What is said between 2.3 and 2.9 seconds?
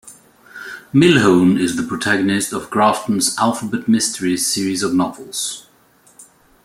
of